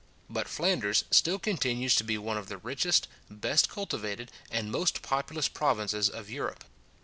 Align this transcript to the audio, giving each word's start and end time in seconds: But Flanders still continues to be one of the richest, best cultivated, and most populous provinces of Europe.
But 0.31 0.47
Flanders 0.47 1.03
still 1.11 1.37
continues 1.37 1.95
to 1.97 2.03
be 2.03 2.17
one 2.17 2.35
of 2.35 2.47
the 2.49 2.57
richest, 2.57 3.07
best 3.29 3.69
cultivated, 3.69 4.31
and 4.49 4.71
most 4.71 5.03
populous 5.03 5.47
provinces 5.47 6.09
of 6.09 6.27
Europe. 6.27 6.63